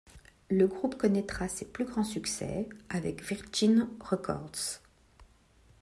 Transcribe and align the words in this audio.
Le 0.49 0.65
groupe 0.65 0.95
connaîtra 0.97 1.47
ses 1.47 1.65
plus 1.65 1.85
grands 1.85 2.03
succès 2.03 2.67
avec 2.89 3.21
Virgin 3.23 3.87
Records. 3.99 4.81